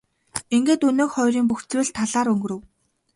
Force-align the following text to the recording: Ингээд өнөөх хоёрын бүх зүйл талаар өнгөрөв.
Ингээд 0.55 0.81
өнөөх 0.89 1.11
хоёрын 1.15 1.45
бүх 1.47 1.59
зүйл 1.71 1.89
талаар 1.97 2.27
өнгөрөв. 2.33 2.61